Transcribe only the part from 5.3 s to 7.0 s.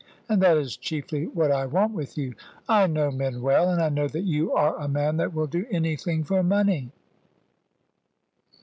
will do anything for money."